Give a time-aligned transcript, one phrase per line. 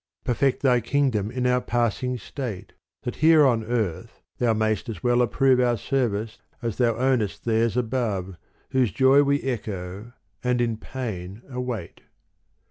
[0.23, 5.21] Perfect Thy kingdom in our passing state, That here on earth Thou mayst as well
[5.21, 8.35] approve Our service as Thou ownest theirs above
[8.71, 12.01] Whose joy we echo and in pain await.